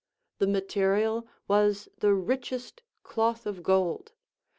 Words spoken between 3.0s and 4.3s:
cloth of gold.